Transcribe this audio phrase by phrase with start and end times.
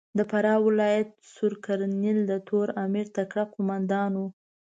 [0.17, 4.27] د فراه ولایت سور کرنېل د تور امیر تکړه کومندان ؤ.